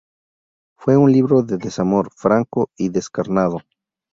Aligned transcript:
Fue 0.79 0.97
un 0.97 1.11
libro 1.11 1.43
de 1.43 1.59
desamor, 1.59 2.09
franco 2.15 2.71
y 2.75 2.89
descarnado. 2.89 3.59